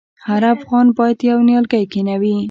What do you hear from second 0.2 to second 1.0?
هر افغان